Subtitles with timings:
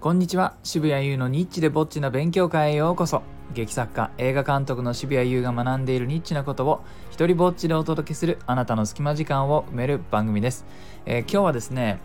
[0.00, 0.54] こんにちは。
[0.62, 3.20] 渋谷優のニッチでぼっちの勉強会へようこそ。
[3.52, 10.64] 劇作家映画監督の渋谷優が学んでいるニッチなことを一人ぼっちでお届けするあなたの隙間時間を埋める番組です、
[11.04, 11.98] えー今日はですね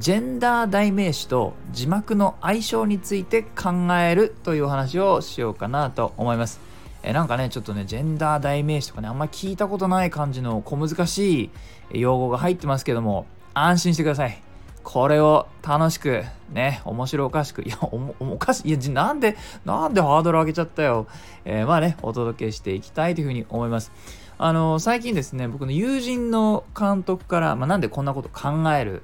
[0.00, 6.58] ジェンダー代名詞と字幕の相性について考えるというお話をしようかなと思います。
[7.04, 11.50] えなんかねちょっとねジェンダー代名詞とかねあんま聞いたことない感じの小難し
[11.92, 14.49] い用語が入ってますけども安心してください。
[14.82, 21.06] これを楽しくね面白おかしくいやおもおかしいいやなんでなんでハードル上げちゃったよ、
[21.44, 23.92] えーまあねお届けしていきたいというふうに思います
[24.38, 29.02] あの最近ですね僕の友人の監督から、まあ、なんでこんなこと考える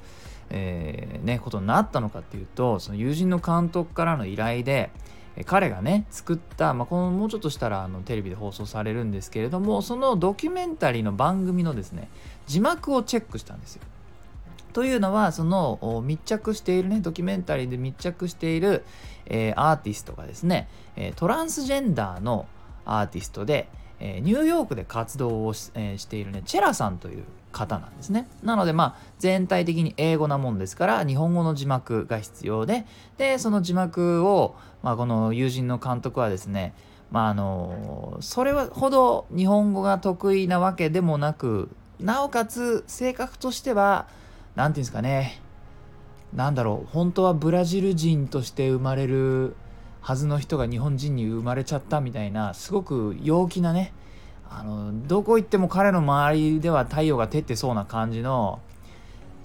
[0.50, 4.90] えーね、ことになったのかっていうとその友人の監督からの依頼で
[5.44, 12.08] 彼がね作った、まあ、このもうちょっとしたらあのテレビで放送されるんですけれどもそのドキュメンタリーの番組のですね
[12.46, 13.82] 字幕をチェックしたんですよ。
[14.76, 18.84] というのはその密着しているねドキュメンタリーで密着している、
[19.24, 22.46] えーアーティストがですね、えトランスジェンダーの
[22.84, 28.28] アーティストで、えニューヨークで活動をし,、えしているねチェラさんという方なんですね。
[28.42, 32.84] なのでまあ全体的に英語なもんですから日本語の字幕が必要で
[33.16, 36.74] でその字幕を、まあ、この友人の監督はですね
[37.10, 44.06] まああのそれほど日本語が得意なわけでもなくなおかつ性格としては
[44.56, 45.40] 何て言うんですかね。
[46.34, 46.90] なんだろう。
[46.90, 49.54] 本当はブラジル人として生まれる
[50.00, 53.92] はずの人が日本人に生まれちゃったみたいなすごく陽気なね。
[54.48, 58.60] あのどこ行っても彼の周りでは太陽が照ってそうな感じの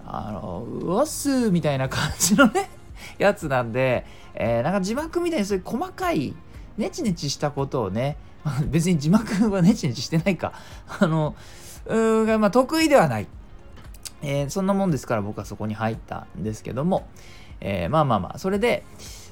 [0.06, 2.70] あのうわっすーみたいな感じのね
[3.18, 6.36] やつなんで、えーなんか字幕みたいにそういう細かい
[6.78, 8.18] ネチネチしたことをね
[8.70, 10.54] 別に字幕はネチネチしてないか。
[11.00, 11.36] あの
[11.88, 13.28] うーが、まあ、得意ではない。
[14.22, 17.08] えーそんなもんですから僕はそこに入ったんですけども、
[17.60, 18.84] えーまあまあまあそれで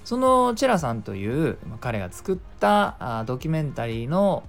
[0.03, 4.43] そのチェラさんという彼が作ったドキュメンタリーの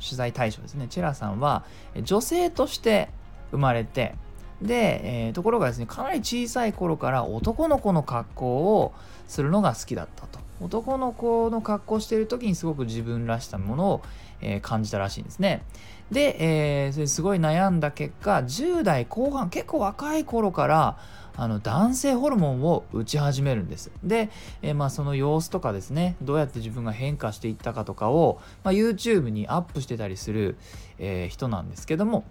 [0.00, 0.86] 取材対象ですね。
[0.88, 1.64] チェラさんは
[2.02, 3.10] 女性として
[3.50, 4.14] 生まれて
[4.62, 8.46] で、えーところがですねかなり小さい頃から男の子の格好
[8.80, 8.94] を
[9.26, 10.45] するのが好きだったと。
[10.60, 14.02] 男の子の格好してる時にすごく自分らしさものを、
[14.40, 15.62] えー感じたらしいんですね。
[16.10, 16.36] で、
[16.84, 20.98] えーそれすごい悩んだ結果10代後半結構若い頃から
[21.36, 23.90] あの男性ホルモンを打ち始めるんです。
[24.02, 24.30] で、
[24.62, 30.56] えーまあ、その様子とかですねどうやって自分が変化していったかとかを、まあ、YouTube にアップしてたりする、
[30.98, 32.24] え人なんですけども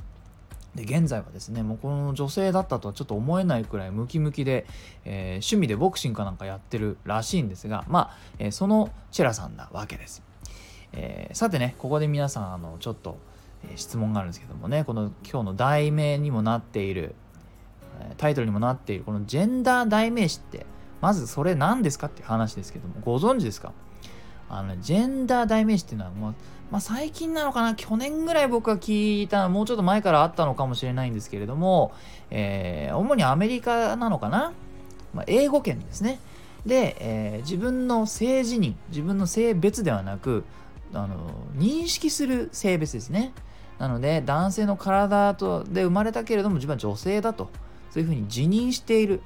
[0.76, 4.66] で現在はですねもうこの女性だったとはちょっと思えないくらいムキムキで、
[5.06, 10.22] えー趣味でボクシングかなんかやってるらしいんですがまあ、えーそのチェラさんなわけです、
[10.94, 13.18] えーさてねここで皆さんあのちょっと、
[13.70, 17.16] え質問があるんですけどもねこの今日の題名にもなっている
[18.18, 20.66] タイトルにもなっているこのジェンダー代名詞って
[21.00, 23.72] まずそれ何ですかっていう話ですけどもご存知ですか？
[24.50, 26.36] あのジェンダー代名詞っていうのはもう、
[26.80, 27.76] 最近なのかな？
[27.76, 31.94] 去年ぐらい僕が聞いたもうちょっと前からあったのかもしれないんですけれども、
[32.32, 34.52] えー主にアメリカなのかな、
[35.14, 36.20] まあ、英語圏ですね。
[36.66, 40.44] で、えー自分の性自認自分の性別ではなく
[40.94, 43.34] あの認識する性別ですね。
[43.80, 47.50] なので男性の体とで生まれたけれども自分は女性だと。
[47.92, 49.22] そういうふうに自認している、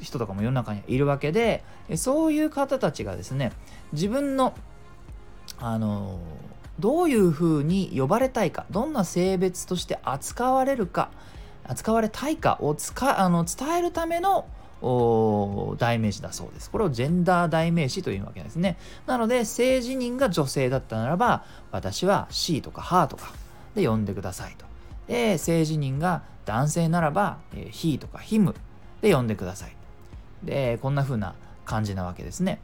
[0.00, 1.64] 人とかも世の中にいるわけで
[1.96, 3.50] そういう方たちがですね
[3.92, 4.54] 自分の
[5.58, 6.18] あの
[6.78, 11.10] どういうふうに呼ばれたいかどんな性別として扱われるか
[11.64, 14.46] 扱われたいかをつかあの伝えるための
[15.78, 16.70] 代名詞だそうです。
[16.70, 18.76] これをジェンダー代名詞というわけですね。
[19.06, 23.32] なので、性自認が女性だったならば、私は she とか her とか
[23.74, 24.66] で呼んでくださいと。
[25.08, 28.54] で、性自認が男性ならば、えー he とか him
[29.00, 29.74] で呼んでください。
[30.44, 31.34] で、こんな風な
[31.64, 32.60] 感じなわけですね。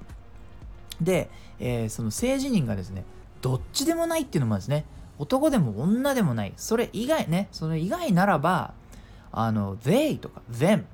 [1.01, 3.05] で、えーその性自認がですね、
[3.41, 4.85] どっちでもないっていうのもですね、
[5.19, 8.75] 男でも女でもない、それ以外ね、それ以外ならば、
[9.31, 10.85] あの、they とか them で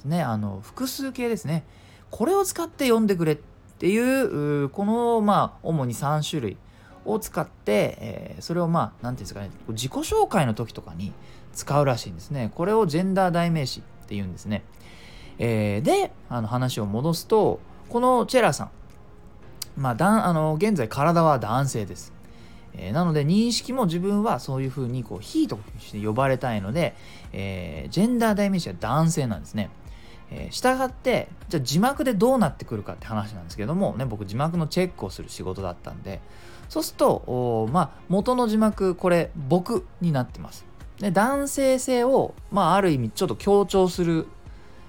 [0.00, 1.64] すね、あの、複数形ですね。
[2.10, 3.38] これを使って呼んでくれっ
[3.78, 6.56] ていう、この、まあ、主に3種類
[7.04, 11.12] を使って、えーそれをまあ、なんていうんですかね、自己紹介の時とかに
[11.52, 12.52] 使うらしいんですね。
[12.54, 14.64] これをジェンダー代名詞って言うんですね。
[15.38, 18.70] えーで、あの話を戻すと、このチェラーさん、
[19.76, 22.12] まあ、だあの現在体は男性です。
[22.74, 26.94] えーなので認識も自分はそういうふうにこうヒーとして呼ばれたいので、
[27.32, 29.70] えージェンダー代名詞は男性なんですね。
[30.30, 36.20] えー、従ってじゃあ字幕でどうなってくるかって話なんですけども、ね、僕字幕のチェックをする仕事だったんで
[36.68, 40.64] そうするとおまあ元の字幕これ僕になってます。
[40.98, 44.26] で男性性を、まあ、ある意味ちょっと強調する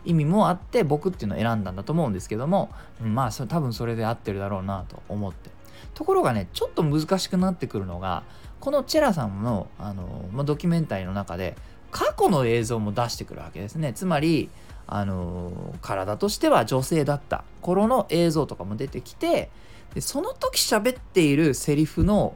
[0.08, 2.70] 意味もあって僕っていうのを選んだんだと思うんですけども、
[3.04, 5.50] うん、まあそ多分それで合ってるだろうなと思って。
[5.94, 8.24] ところがねちょっと難しくなってくるのが
[8.60, 11.56] このチェラさんのあのまドキュメンタリーの中で
[11.92, 13.94] 過去の映像も出してくるわけですね。
[13.94, 14.50] つまり
[14.88, 17.44] あの体としては女性だった。
[17.62, 19.50] 頃の映像とかも出てきて
[19.94, 22.36] でその時喋っているセリフの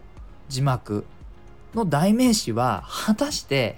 [0.50, 1.06] 字幕
[1.74, 3.78] の代名詞は果たして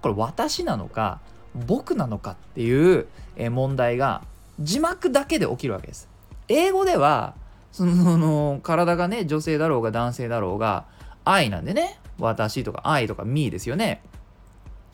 [0.00, 1.20] これ私なのか
[1.54, 3.06] 僕なのかっていう
[3.36, 4.22] え問題が
[4.60, 6.08] 字幕だけで起きるわけです。
[6.48, 7.34] 英語では
[7.70, 10.84] その体がね女性だろうが男性だろうが
[11.24, 14.02] 愛なんでね私とか愛とか me ですよね。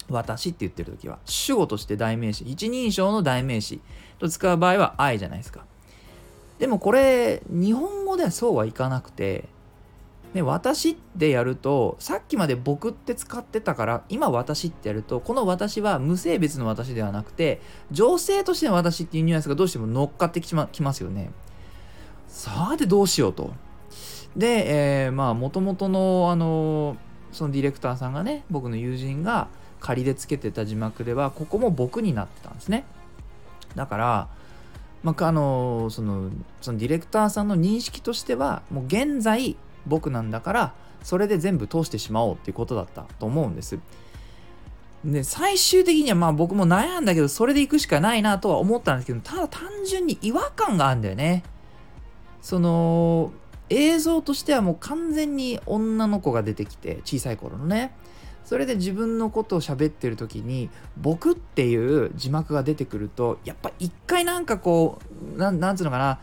[0.08, 3.81] 私って言ってる時は主語として代名詞一人称の代名詞
[4.19, 5.64] と使う場合は愛じゃないですか。
[6.58, 9.44] でもこれ日本語ではそうはいかなくて
[10.34, 21.30] で私ってやるとさっきまで僕って使ってたから今私ってやるとこの私は無性別の私ではなくて女性としての私っていうニュアンスがどうしても乗っかってき,、ま、きますよね。
[22.26, 23.52] さてどうしようと。
[24.36, 26.96] で、えー、まあもともとのあの
[27.32, 29.48] そのディレクターさんがね僕の友人が
[29.80, 32.84] 仮でつけてた字幕ではここも僕になってたんですね。
[33.75, 34.28] だから
[35.02, 36.30] まあ、あのその
[36.60, 43.78] そのディレクターさんの認識としてはもう現在僕なんだからそれで全部通してしまおうっていうことだったと思うんです。
[45.04, 51.44] で最終的にはまあ僕も悩んだけどそれで行くしかないなとは思ったんですけどただ単純に違和感があるんだよね。
[52.42, 53.32] その
[53.70, 57.92] 映像としてはもう完全に女の子が出てきて小さい頃のね
[58.44, 65.00] それで自分のことを喋ってる時に「僕」っていう字幕が出てくるとやっぱ一回なんかこ
[65.34, 66.19] うなんなんつうのかな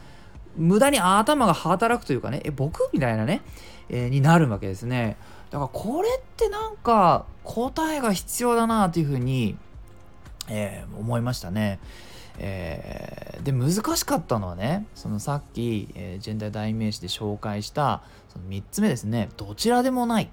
[0.57, 3.41] 無駄に頭が働くというかね、え、僕みたいなね、
[3.89, 5.17] えー、になるわけですね。
[5.51, 9.57] だからこれってなんか答えが必要だなというふうに、
[10.49, 11.79] えー、思いましたね。
[12.37, 20.29] えー、で難しかったのはねそのさっき、えー、ジェンダー代名詞で紹介したその3つ目ですねどちらでもない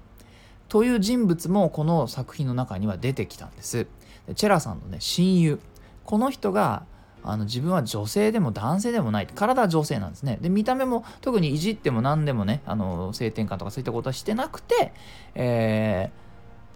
[0.67, 3.87] という人物もこの作品の中には出てきたんです
[4.35, 5.59] チェラさんのね親友
[6.03, 6.83] この人が
[7.23, 10.37] あの自分は女性でも男性でもない体は女性なんですね。
[10.41, 14.93] で見た目も特にいじっても何でもねあの性転換とかそういったことはしてなくて、
[15.35, 16.11] え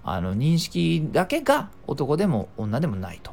[0.03, 3.31] ー、あの認識だけが男でも女でもないと。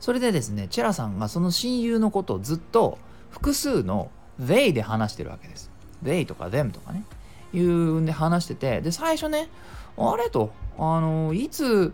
[0.00, 2.98] それでですねチェラさんがその親友のことをずっと
[3.30, 4.10] 複数の
[4.40, 5.70] they で話してるわけです。
[6.02, 7.04] they とか them とかね。
[7.52, 9.48] いうんで話しててで最初ね
[9.96, 11.92] あれとあのいつ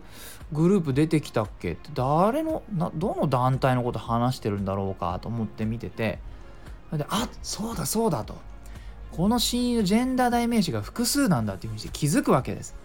[0.53, 1.73] グループ出てきたっけ？
[1.73, 6.19] って誰のなどの団体のこと話してるんだろうかと思って見てて。
[6.93, 8.35] であそうだそうだと。
[9.11, 12.75] この親友ジェンダー代名詞が複数なんだっていうふうにして気づくわけです。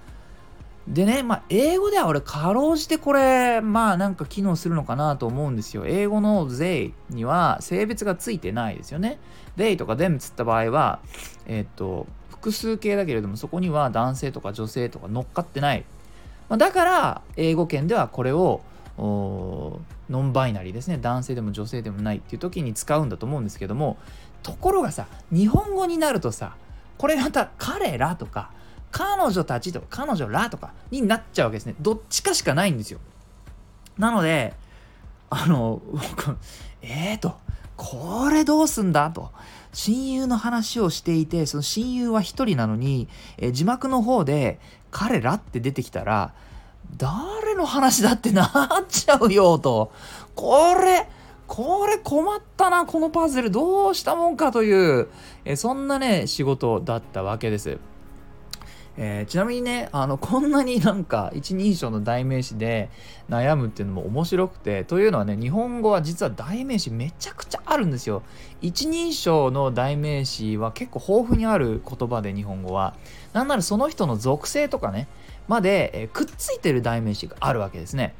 [0.88, 5.84] でねまあ英語では俺かろうじてこれまあなんか機能するのかなと思うんですよ。
[5.86, 9.20] 英語の they には性別がついてないですよね。
[9.56, 10.98] they とか them つった場合は
[11.46, 15.84] えっ、と複数形だけれどもそこには男性とか女性とか乗っかってない。
[16.52, 18.60] ま、だから英語圏ではこれを
[18.98, 20.98] ノンバイナリーですね。
[21.00, 23.96] 男性でも女性でもないっていう時に使うんだと思うんですけども
[24.42, 26.56] ところがさ日本語になるとさ
[26.98, 28.50] これまた彼らとか
[28.90, 31.74] 彼女たちとか彼女らとかになっちゃうわけですね。
[31.80, 33.00] どっちかしかないんですよ。
[33.96, 34.52] なので
[35.30, 36.36] あの僕
[36.82, 37.34] えーと
[37.78, 39.10] これどうすんだ？
[39.10, 39.32] と
[39.72, 44.60] 親友の話をしていてその親友は1人なのに、え字幕の方で
[44.92, 46.32] 彼らって出てきたら、
[46.96, 49.90] 誰の話だってなっちゃうよと。
[50.36, 51.08] これ、
[51.48, 55.08] これ困ったな、このパズルどうしたもんかという、
[55.44, 57.78] えそんなね、仕事だったわけです。
[58.96, 62.90] えー、ちなみにねあのこんなに なんか一人称の代名詞で
[63.30, 68.22] 悩むっていうのも面白くてというのはね日本語は実は代名詞めちゃくちゃあるんですよ
[68.60, 72.94] 一人称の代名詞は結構豊富にある言葉で日本語は
[73.32, 75.08] なんならその人の属性とかね
[75.48, 78.14] まで、えー、くっついてる代名詞があるわけですね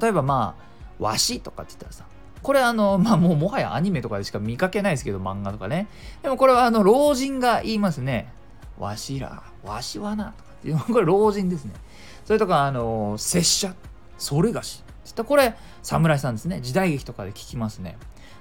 [0.00, 0.54] 例えばま
[1.00, 2.04] あわしとかって言ったらさ
[2.44, 5.88] これあの、 まあもうもはやアニメとかでしか見かけないですけど、漫画とかね。
[6.22, 8.28] でもこれはあの、老人が言いますね。
[8.78, 11.72] わしら、わしはな、とかっていう、 これ老人ですね。
[12.24, 13.74] それとか、あの、拙者、
[14.18, 14.82] それがし。
[15.26, 16.60] これ、侍さんですね。
[16.60, 17.96] 時代劇とかで聞きますね。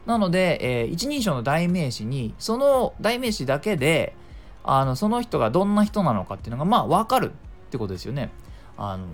[0.05, 4.15] なので、えー、一人称の代名詞に、その代名詞だけで、
[4.63, 8.31] あの、その人がどんな人なのかっていうのが、まあ、わかるってことですよね。
[8.77, 9.05] あの、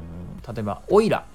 [0.54, 1.26] 例えば、オイラ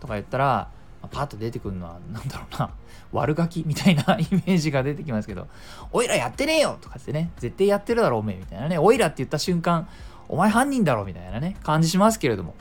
[0.00, 0.68] とか言ったら、
[1.10, 2.70] パッと出てくるのは、なんだろうな、
[3.12, 5.48] 悪ガキみたいな イメージが出てきますけど、
[5.92, 9.88] おいらやってねえよとかってね、絶対やってるだろ、おめえみたいなね、おいらって言った瞬間、
[10.28, 12.54] お前犯人だろみたいなね、感じしますけれども、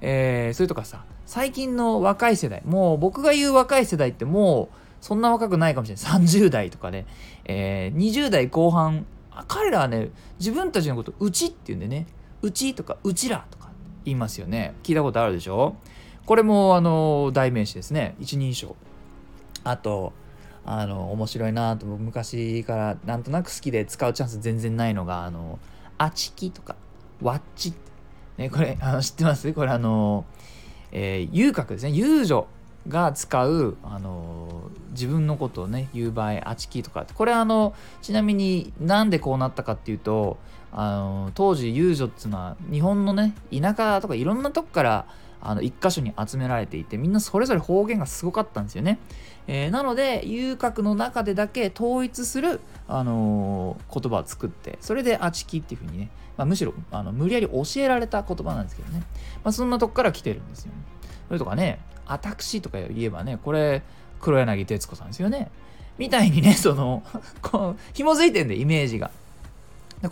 [0.00, 6.04] えー、それとかさ最近の若い世代もう僕が言う若い世代ってもうそんな若くないかもしれない。
[6.04, 7.06] 30代とかね、
[7.46, 9.06] えー、20代後半
[9.48, 12.06] 彼らはね自分たちのことうちって言うんでね。
[12.42, 13.70] うちとかうちらとか
[14.04, 14.74] 言いますよね。
[14.82, 15.76] 聞いたことあるでしょ？
[16.26, 18.16] これもあの代名詞ですね。
[18.20, 18.76] 一人称。
[19.64, 20.12] あと
[20.64, 25.58] あの面白いなと昔からなんとなく好きで使うチャンス全然ないのがあの
[25.96, 26.76] あちきとか
[27.22, 27.72] わっち。
[28.36, 29.52] ねこれあの知ってます？
[29.52, 30.24] これあの、
[30.92, 31.90] えー、遊郭ですね。
[31.90, 32.46] 遊女
[32.88, 40.36] が使う、あの自分のことをね言う場合あちきとかこれあのちなみになんでこうなったかっていうと
[40.72, 45.06] あの当時遊女っていうのは日本のね田舎とかいろんなとこから
[45.40, 48.98] あの一箇所に集められていてみんなそれぞれ方言がすごかったんですよね。
[49.48, 59.02] えー、なので遊郭の中でだけ統一する、あのー、言葉を作ってそれで「あちき」っていうふうにね、まあ、むしろあの無理やり教えられた言葉なんですけどね、
[59.44, 60.72] まあ、そんなとこから来てるんですよ。
[61.28, 63.82] それとかね「あたくし」とか言えばねこれ
[64.20, 65.50] 黒柳徹子さんですよね。
[65.98, 67.02] みたいにね その
[67.40, 69.10] こう紐づいてんでイメージが。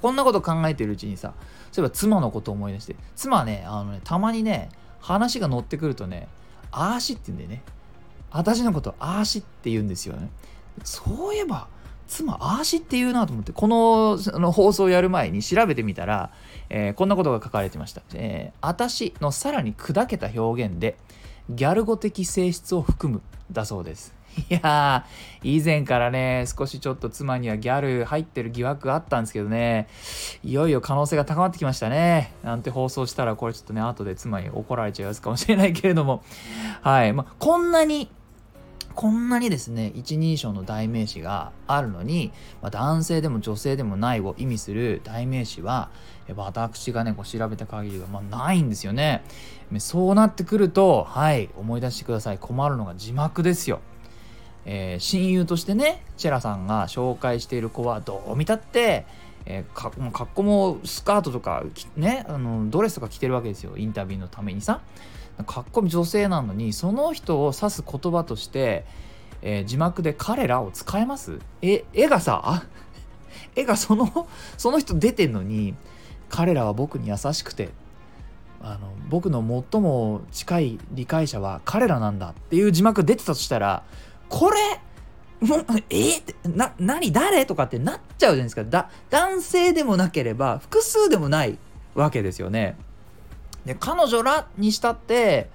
[0.01, 1.35] こんなこと考えてるうちにさ
[1.71, 4.71] そういえば妻のことを思い出して妻ねあのねたまにね
[5.05, 6.29] 話が乗ってくるとね、
[6.73, 7.63] あーしって言うんだよね。
[8.31, 10.31] 私のことあーしって言うんですよね。
[10.83, 11.69] そういえば、
[12.09, 16.31] 妻あーしって言うなと思って、このの放送をやる前に調べてみたら、
[16.71, 18.01] えー、こんなことが書かれてました。
[18.15, 20.97] えー、私のさらに砕けた表現で、
[21.51, 23.21] ギャル語的性質を含む
[23.53, 24.15] だそうです。
[24.51, 29.89] いやー、以前からね、少しちょっと妻にはギャル入ってる疑惑があったんですけどね、
[30.43, 32.33] いよいよ可能性が高まってきましたね。
[32.43, 36.23] なんて放送したら、これちょっとね、後で妻に怒られちゃうやつかもしれないけれども、
[36.83, 37.13] はい。
[37.13, 38.11] まあ、こんなに、
[38.95, 45.91] こんなにですね、一人称の代名詞があるのに、まあ、男性でも女性でもないを意味する代名詞は、
[46.37, 49.25] 私がね、こう調べた限りは、まあ、ないんですよね。
[49.79, 52.39] そうなってくると、はい、思い出してください。
[52.39, 53.81] 困るのが字幕ですよ。
[54.67, 59.07] えー、親友としてねチェラさんが紹介している子はどう見たって、
[59.47, 61.65] えー、か格好もスカートとか
[61.97, 63.77] ねあのドレスとか着てるわけですよ。
[63.77, 64.81] インタビューのためにさ。
[65.47, 68.85] かっこいい女性なのにその人を指す言葉として、
[69.43, 71.41] えー、字幕で彼らを使えます？
[71.61, 72.63] え絵がさ
[73.57, 75.75] 絵がそのその人出てんのに
[76.29, 77.71] 彼らは僕に優しくて
[78.63, 79.41] あの僕の
[79.73, 83.83] 最も近い理解者は彼らなんだっていう字幕出てたとしたら
[84.29, 85.97] これもうえ？
[85.97, 87.13] ー、ってな何？
[87.13, 87.45] 誰？
[87.47, 91.59] とかってなっちゃうじゃないですかだ男性でもなければ複数でもない
[91.95, 92.77] わけですよね。
[93.67, 95.49] で彼女らにしたって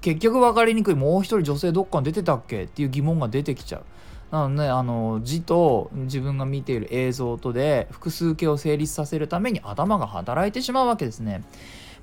[0.00, 2.64] 結局分かりにくいもう一人女性どっかに出てたっけ？
[2.64, 3.84] っていう疑問が出てきちゃう。
[4.30, 11.44] なので、ね、あの字と自分が見ている映像とで複数形を成立させるために頭が働いてしまうわけですね。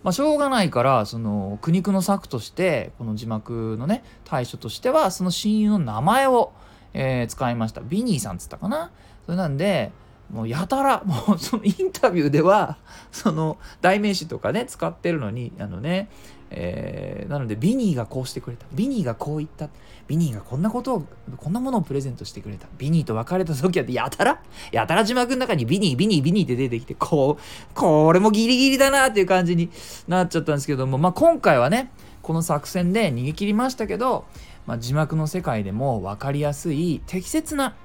[0.04, 6.52] まあ、しょうがないからその苦肉の策としてこの字幕のね対処としてはその親友の名前を、
[6.94, 7.82] えー、使いました。
[7.82, 8.92] ビニーさんっつったかな？
[9.26, 9.92] それなんで
[10.32, 12.78] もうやたらもうそのインタビューでは
[13.12, 16.10] その代名詞とかね使ってるのにあのね
[16.56, 18.66] えー、なのでビニーがこうしてくれた。
[18.74, 19.70] ビニーがこう言った。
[20.08, 21.06] ビニーがこんなことを
[21.38, 22.68] こんなものをプレゼントしてくれた。
[22.78, 24.42] ビニーと別れた時はやたら？
[24.72, 29.70] やたら字幕の中にビニービニービニーって出てきてこうこれもギリギリだなっていう感じに
[30.08, 31.92] なっちゃったんですけどもまあ今回はね
[32.22, 34.26] この作戦で逃げ切りましたけど、
[34.66, 37.76] まあ、字幕の世界でも分かりやすい適切な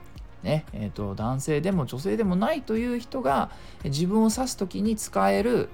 [0.43, 3.51] ねえーと、男性でも女性でもないという人が
[3.85, 5.69] 自分を指す時に使える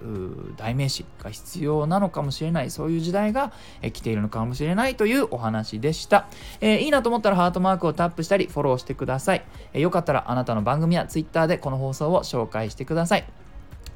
[0.56, 2.70] 代名詞が必要なのかもしれない。
[2.70, 3.52] そういう時代が
[3.82, 6.26] え来ているのかもしれないというお話でした、
[6.60, 13.43] えー、いいなと思ったらハートマークをタップしたりフォローしてください、えー、よかったらあなたの番組や Twitter でこの放送を紹介してください。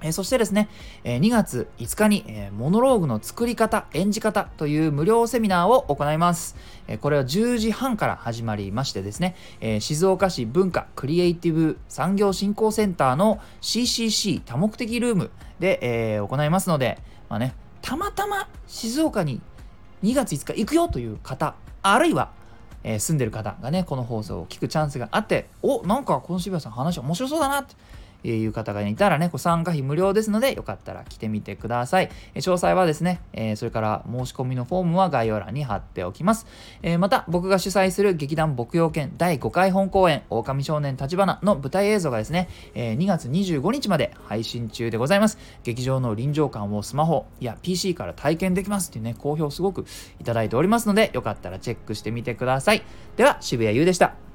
[0.00, 0.68] え、そしてですね、
[1.02, 6.56] え、2月5日に、え、モノローグの作り方、演じ方という無料セミナーを行います。
[6.86, 15.78] えこれは10時半から始まりましてですね、え静岡市文化クリエイティブ産業振興センターの CCC 多目的ルームで、
[16.14, 19.40] え行いますので、まあね、たまたま静岡に
[20.04, 22.30] 2月5日行くよという方、あるいは
[22.84, 27.74] え住んでる方がね、この放送を聞くチャンスがあって、おなんかこの渋谷さん話面白そうだなって。
[28.24, 32.10] いう方がいたらね、ご参加費無料ですので、よかったら来てみてください。
[32.34, 36.46] え詳細はですね、えそれから申し込みのフォームは概要欄に貼っておきます。
[36.82, 45.38] えまた、僕が主催する劇団牧羊犬第5回本公演、狼少年立花の舞台映像がですね、え2月25日まで配信中でございます。
[45.62, 49.86] 劇場の臨場感をスマホや PC から体験できますっていうね、好評すごく
[50.20, 52.82] いただいておりますので、よかったらチェックしてみてください。
[53.16, 54.27] では、渋谷優でした。